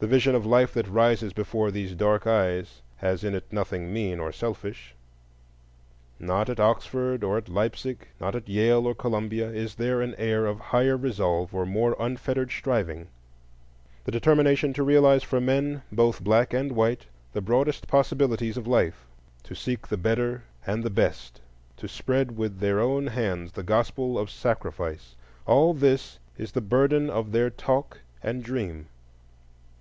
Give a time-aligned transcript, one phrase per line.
[0.00, 4.20] The vision of life that rises before these dark eyes has in it nothing mean
[4.20, 4.94] or selfish.
[6.20, 10.46] Not at Oxford or at Leipsic, not at Yale or Columbia, is there an air
[10.46, 13.08] of higher resolve or more unfettered striving;
[14.04, 19.04] the determination to realize for men, both black and white, the broadest possibilities of life,
[19.42, 21.40] to seek the better and the best,
[21.76, 27.32] to spread with their own hands the Gospel of Sacrifice,—all this is the burden of
[27.32, 28.86] their talk and dream.